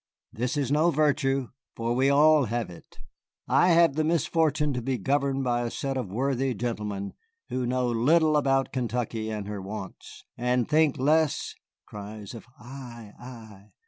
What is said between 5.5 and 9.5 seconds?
a set of worthy gentlemen who know little about Kentucky and